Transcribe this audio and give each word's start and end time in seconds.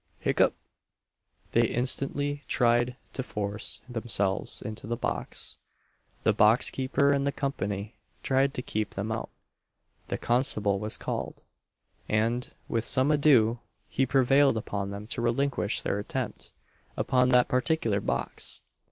Hiccup." 0.17 0.55
They 1.51 1.67
instantly 1.67 2.43
tried 2.47 2.95
to 3.13 3.21
force 3.21 3.81
themselves 3.87 4.59
into 4.63 4.87
the 4.87 4.97
box; 4.97 5.57
the 6.23 6.33
box 6.33 6.71
keeper 6.71 7.11
and 7.13 7.27
the 7.27 7.31
company 7.31 7.93
tried 8.23 8.55
to 8.55 8.63
keep 8.63 8.95
them 8.95 9.11
out; 9.11 9.29
the 10.07 10.17
constable 10.17 10.79
was 10.79 10.97
called; 10.97 11.43
and, 12.09 12.51
with 12.67 12.83
some 12.83 13.11
ado, 13.11 13.59
he 13.87 14.07
prevailed 14.07 14.57
upon 14.57 14.89
them 14.89 15.05
to 15.05 15.21
relinquish 15.21 15.83
their 15.83 15.99
attempt 15.99 16.51
upon 16.97 17.29
that 17.29 17.47
particular 17.47 18.01
box. 18.01 18.61